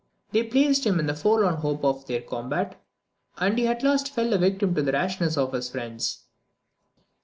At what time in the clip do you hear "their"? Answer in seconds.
2.07-2.23